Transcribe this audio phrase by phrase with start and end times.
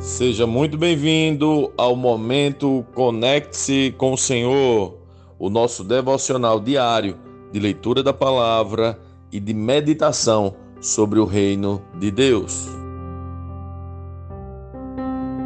[0.00, 4.96] Seja muito bem-vindo ao momento Conecte-se com o Senhor,
[5.38, 7.18] o nosso devocional diário
[7.52, 8.98] de leitura da palavra
[9.30, 12.66] e de meditação sobre o reino de Deus.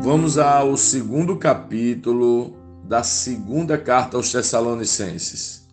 [0.00, 5.68] Vamos ao segundo capítulo da segunda carta aos Tessalonicenses.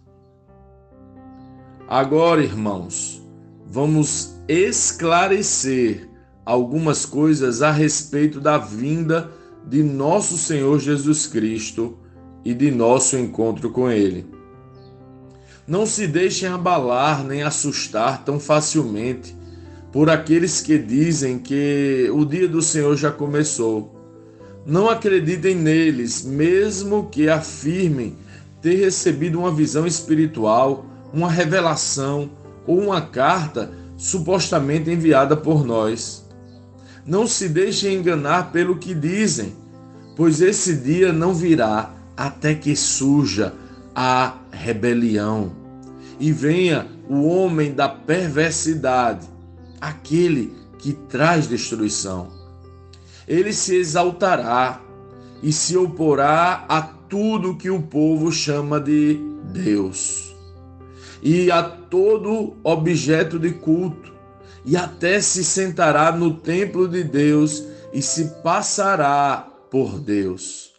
[1.88, 3.22] Agora, irmãos,
[3.64, 6.11] vamos esclarecer
[6.52, 9.32] algumas coisas a respeito da vinda
[9.66, 11.98] de nosso Senhor Jesus Cristo
[12.44, 14.26] e de nosso encontro com Ele.
[15.66, 19.34] Não se deixem abalar nem assustar tão facilmente
[19.94, 23.96] por aqueles que dizem que o dia do Senhor já começou.
[24.66, 28.18] Não acreditem neles, mesmo que afirmem
[28.62, 32.30] ter recebido uma visão espiritual, uma revelação
[32.68, 36.21] ou uma carta supostamente enviada por nós.
[37.06, 39.56] Não se deixem enganar pelo que dizem,
[40.16, 43.54] pois esse dia não virá até que surja
[43.96, 45.52] a rebelião
[46.20, 49.28] e venha o homem da perversidade,
[49.80, 52.30] aquele que traz destruição.
[53.28, 54.80] Ele se exaltará
[55.42, 59.20] e se oporá a tudo que o povo chama de
[59.52, 60.36] Deus
[61.22, 64.12] e a todo objeto de culto
[64.66, 70.72] e até se sentará no templo de Deus e se passará por Deus.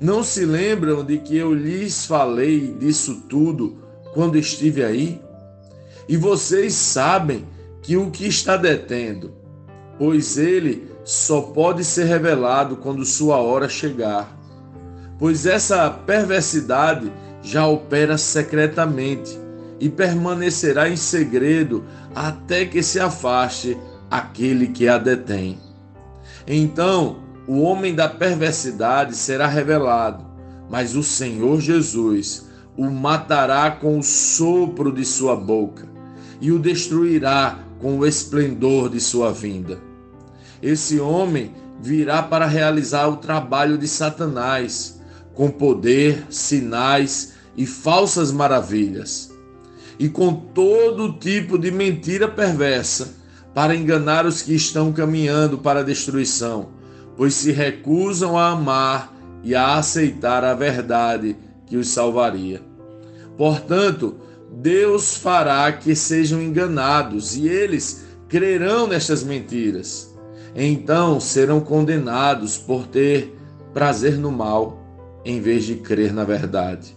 [0.00, 3.78] Não se lembram de que eu lhes falei disso tudo
[4.12, 5.20] quando estive aí?
[6.08, 7.46] E vocês sabem
[7.80, 9.32] que o que está detendo,
[9.98, 14.36] pois ele só pode ser revelado quando sua hora chegar.
[15.18, 19.41] Pois essa perversidade já opera secretamente
[19.82, 21.82] e permanecerá em segredo
[22.14, 23.76] até que se afaste
[24.08, 25.58] aquele que a detém.
[26.46, 27.16] Então
[27.48, 30.24] o homem da perversidade será revelado,
[30.70, 35.84] mas o Senhor Jesus o matará com o sopro de sua boca
[36.40, 39.80] e o destruirá com o esplendor de sua vinda.
[40.62, 45.00] Esse homem virá para realizar o trabalho de Satanás,
[45.34, 49.31] com poder, sinais e falsas maravilhas
[50.02, 53.14] e com todo tipo de mentira perversa
[53.54, 56.70] para enganar os que estão caminhando para a destruição,
[57.16, 59.14] pois se recusam a amar
[59.44, 61.36] e a aceitar a verdade
[61.66, 62.60] que os salvaria.
[63.38, 64.16] Portanto,
[64.50, 70.12] Deus fará que sejam enganados e eles crerão nestas mentiras.
[70.52, 73.38] Então serão condenados por ter
[73.72, 74.82] prazer no mal
[75.24, 76.92] em vez de crer na verdade.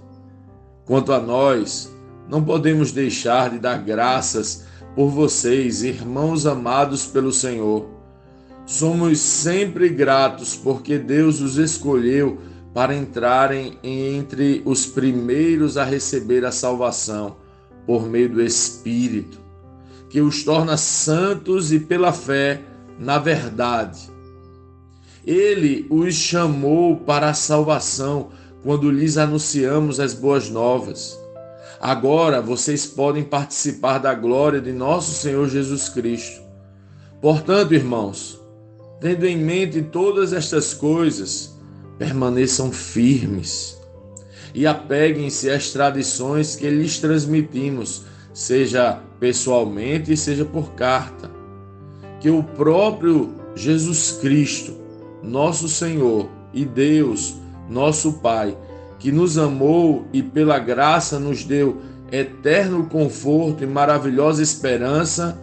[0.86, 1.95] Quanto a nós,
[2.30, 4.66] não podemos deixar de dar graças
[4.96, 7.88] por vocês, irmãos amados pelo Senhor.
[8.66, 12.40] Somos sempre gratos porque Deus os escolheu
[12.74, 17.38] para entrarem entre os primeiros a receber a salvação
[17.86, 19.40] por meio do Espírito,
[20.10, 22.64] que os torna santos e pela fé
[23.00, 24.10] na verdade.
[25.26, 28.30] Ele os chamou para a salvação
[28.64, 31.20] quando lhes anunciamos as boas novas.
[31.80, 36.42] Agora vocês podem participar da glória de nosso Senhor Jesus Cristo.
[37.22, 38.40] Portanto, irmãos,
[39.00, 41.56] tendo em mente todas estas coisas,
[41.98, 43.78] permaneçam firmes
[44.54, 48.04] e apeguem-se às tradições que lhes transmitimos,
[48.34, 51.30] seja pessoalmente, seja por carta.
[52.22, 54.74] Que o próprio Jesus Cristo,
[55.22, 57.36] nosso Senhor e Deus,
[57.70, 58.58] nosso Pai,
[59.06, 61.80] que nos amou e pela graça nos deu
[62.12, 65.40] eterno conforto e maravilhosa esperança,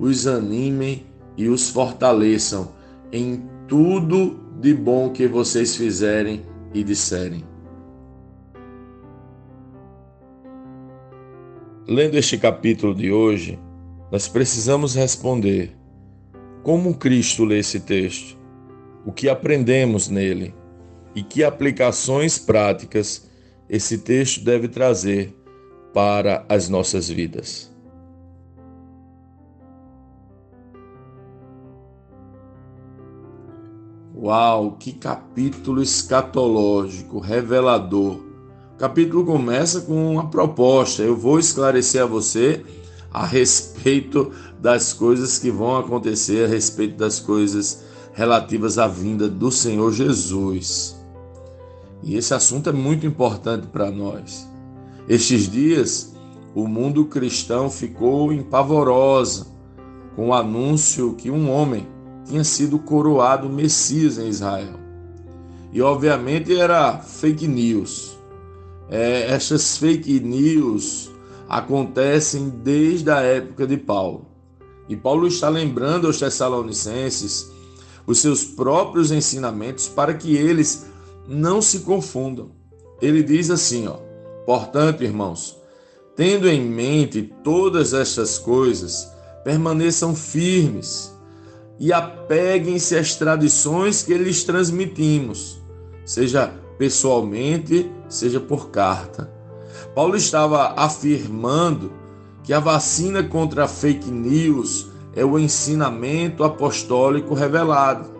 [0.00, 1.06] os animem
[1.36, 2.72] e os fortaleçam
[3.12, 6.42] em tudo de bom que vocês fizerem
[6.74, 7.44] e disserem.
[11.86, 13.60] Lendo este capítulo de hoje,
[14.10, 15.70] nós precisamos responder:
[16.64, 18.36] como Cristo lê esse texto?
[19.06, 20.52] O que aprendemos nele?
[21.18, 23.28] E que aplicações práticas
[23.68, 25.36] esse texto deve trazer
[25.92, 27.68] para as nossas vidas.
[34.14, 38.20] Uau, que capítulo escatológico, revelador.
[38.74, 41.02] O capítulo começa com uma proposta.
[41.02, 42.64] Eu vou esclarecer a você
[43.12, 44.30] a respeito
[44.60, 47.82] das coisas que vão acontecer, a respeito das coisas
[48.12, 50.97] relativas à vinda do Senhor Jesus.
[52.02, 54.48] E esse assunto é muito importante para nós.
[55.08, 56.14] Estes dias,
[56.54, 59.46] o mundo cristão ficou empavorosa
[60.14, 61.86] com o anúncio que um homem
[62.24, 64.74] tinha sido coroado Messias em Israel.
[65.72, 68.18] E obviamente era fake news.
[68.90, 71.10] É, essas fake news
[71.48, 74.26] acontecem desde a época de Paulo.
[74.88, 77.50] E Paulo está lembrando aos Tessalonicenses
[78.06, 80.86] os seus próprios ensinamentos para que eles
[81.28, 82.50] não se confundam.
[83.02, 83.98] Ele diz assim, ó:
[84.46, 85.58] Portanto, irmãos,
[86.16, 89.12] tendo em mente todas estas coisas,
[89.44, 91.14] permaneçam firmes
[91.78, 95.62] e apeguem-se às tradições que lhes transmitimos,
[96.04, 99.30] seja pessoalmente, seja por carta.
[99.94, 101.92] Paulo estava afirmando
[102.42, 108.10] que a vacina contra a fake news é o ensinamento apostólico revelado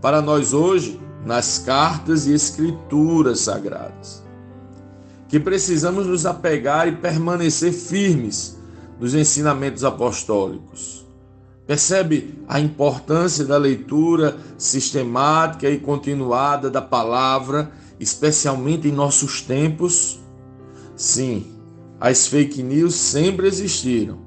[0.00, 4.22] para nós hoje nas cartas e escrituras sagradas.
[5.28, 8.58] Que precisamos nos apegar e permanecer firmes
[9.00, 11.04] nos ensinamentos apostólicos.
[11.66, 20.20] Percebe a importância da leitura sistemática e continuada da palavra, especialmente em nossos tempos?
[20.94, 21.46] Sim,
[21.98, 24.18] as fake news sempre existiram.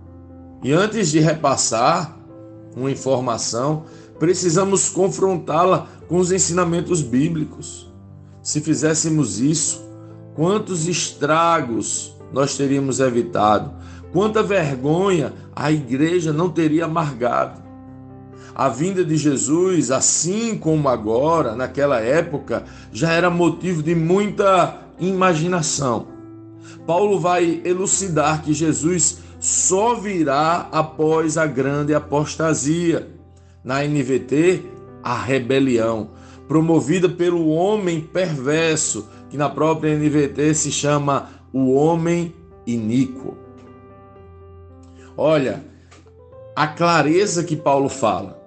[0.64, 2.18] E antes de repassar
[2.76, 3.86] uma informação,
[4.20, 7.92] precisamos confrontá-la com os ensinamentos bíblicos.
[8.42, 9.86] Se fizéssemos isso,
[10.36, 13.72] quantos estragos nós teríamos evitado,
[14.12, 17.62] quanta vergonha a igreja não teria amargado.
[18.56, 26.08] A vinda de Jesus, assim como agora, naquela época, já era motivo de muita imaginação.
[26.86, 33.08] Paulo vai elucidar que Jesus só virá após a grande apostasia.
[33.68, 34.64] Na NVT,
[35.04, 36.12] a rebelião,
[36.48, 42.34] promovida pelo homem perverso, que na própria NVT se chama o homem
[42.66, 43.36] iníquo.
[45.18, 45.66] Olha,
[46.56, 48.42] a clareza que Paulo fala.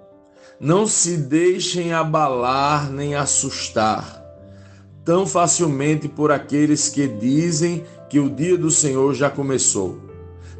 [0.59, 4.19] Não se deixem abalar nem assustar
[5.05, 9.99] tão facilmente por aqueles que dizem que o dia do Senhor já começou.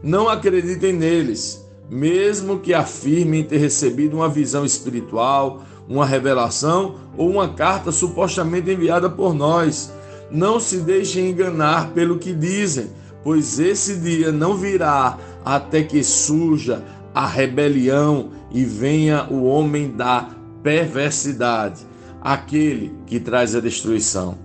[0.04, 1.61] Não acreditem neles,
[1.92, 9.10] mesmo que afirmem ter recebido uma visão espiritual, uma revelação ou uma carta supostamente enviada
[9.10, 9.92] por nós.
[10.32, 12.92] Não se deixem enganar pelo que dizem,
[13.26, 16.82] pois esse dia não virá até que surja
[17.14, 20.30] a rebelião e venha o homem da
[20.64, 21.82] perversidade,
[22.22, 24.38] aquele que traz a destruição.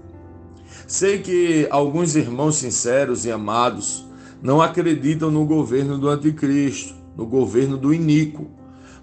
[0.84, 4.04] Sei que alguns irmãos sinceros e amados
[4.42, 8.46] não acreditam no governo do anticristo, no governo do iníquo.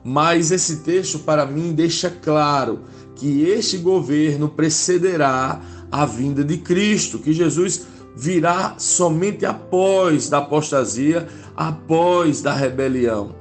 [0.04, 2.81] Mas esse texto, para mim, deixa claro
[3.15, 5.62] que este governo precederá
[5.92, 13.36] a vinda de Cristo, que Jesus virá somente após da apostasia, após da rebelião.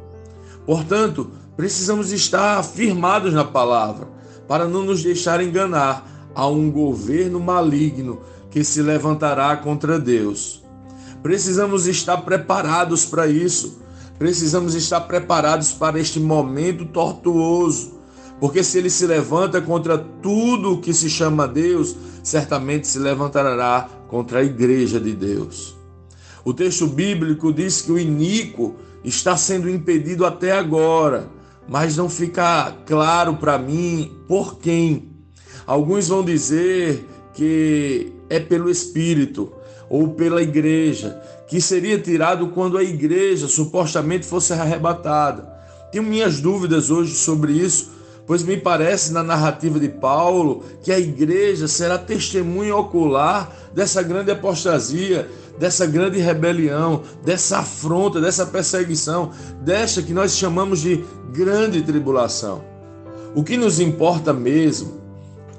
[0.65, 4.09] Portanto, precisamos estar firmados na palavra,
[4.47, 8.21] para não nos deixar enganar a um governo maligno
[8.51, 10.63] que se levantará contra Deus.
[11.23, 13.82] Precisamos estar preparados para isso,
[14.23, 17.99] precisamos estar preparados para este momento tortuoso,
[18.39, 24.39] porque se ele se levanta contra tudo que se chama Deus, certamente se levantará contra
[24.39, 25.77] a igreja de Deus.
[26.45, 31.29] O texto bíblico diz que o iníquo está sendo impedido até agora,
[31.69, 35.11] mas não fica claro para mim por quem.
[35.67, 39.53] Alguns vão dizer que é pelo Espírito
[39.91, 41.21] ou pela igreja,
[41.53, 45.47] que seria tirado quando a igreja supostamente fosse arrebatada.
[45.93, 47.91] Tenho minhas dúvidas hoje sobre isso,
[48.27, 54.31] pois me parece na narrativa de Paulo que a igreja será testemunha ocular dessa grande
[54.31, 55.29] apostasia,
[55.59, 59.31] dessa grande rebelião, dessa afronta, dessa perseguição,
[59.61, 61.05] desta que nós chamamos de
[61.35, 62.65] grande tribulação.
[63.35, 65.03] O que nos importa mesmo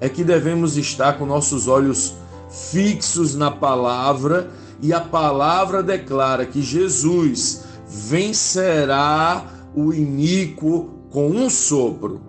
[0.02, 2.16] é que devemos estar com nossos olhos
[2.50, 4.50] fixos na palavra
[4.84, 12.20] e a palavra declara que Jesus vencerá o iníquo com um sopro.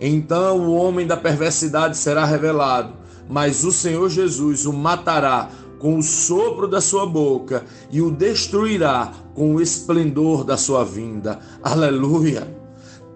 [0.00, 2.92] Então o homem da perversidade será revelado,
[3.28, 5.50] mas o Senhor Jesus o matará
[5.80, 11.40] com o sopro da sua boca e o destruirá com o esplendor da sua vinda.
[11.60, 12.46] Aleluia!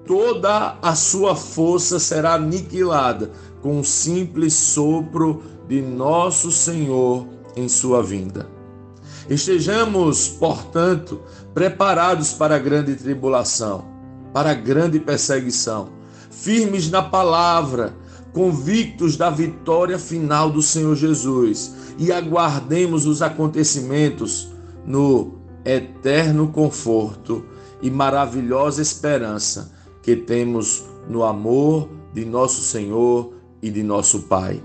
[0.05, 3.31] Toda a sua força será aniquilada
[3.61, 8.49] com o simples sopro de nosso Senhor em sua vinda.
[9.29, 11.21] Estejamos, portanto,
[11.55, 13.85] preparados para a grande tribulação,
[14.33, 15.91] para a grande perseguição,
[16.31, 17.95] firmes na palavra,
[18.33, 24.49] convictos da vitória final do Senhor Jesus e aguardemos os acontecimentos
[24.87, 27.45] no eterno conforto
[27.81, 34.63] e maravilhosa esperança que temos no amor de nosso Senhor e de nosso Pai.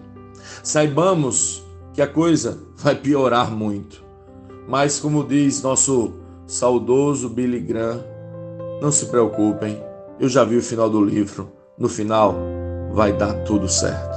[0.64, 1.64] Saibamos
[1.98, 4.04] que a coisa vai piorar muito,
[4.68, 6.14] mas como diz nosso
[6.46, 8.04] saudoso Billy Graham,
[8.80, 9.84] não se preocupem,
[10.20, 11.52] eu já vi o final do livro.
[11.76, 12.36] No final,
[12.92, 14.16] vai dar tudo certo.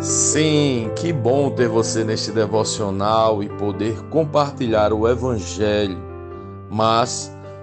[0.00, 5.98] Sim, que bom ter você neste devocional e poder compartilhar o Evangelho.
[6.70, 7.35] Mas,